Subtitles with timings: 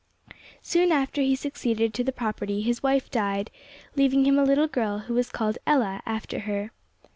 [0.63, 3.51] Soon after he succeeded to the property his wife died,
[3.95, 6.71] leaving him a little girl, who was called Ella after her.